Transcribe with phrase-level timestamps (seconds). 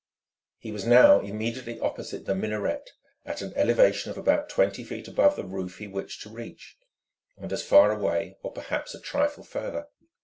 [0.57, 2.89] He was now immediately opposite the minaret,
[3.23, 6.75] at an elevation of about twenty feet above the roof he wished to reach,
[7.37, 9.89] and as far away, or perhaps a trifle farther.